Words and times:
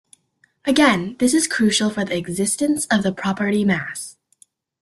Again, 0.65 1.15
this 1.19 1.31
is 1.31 1.45
crucial 1.45 1.91
for 1.91 2.03
the 2.03 2.17
existence 2.17 2.87
of 2.87 3.03
the 3.03 3.11
property 3.13 3.63
"mass". 3.63 4.17